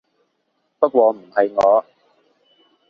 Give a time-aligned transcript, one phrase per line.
[0.79, 1.85] 不過唔係我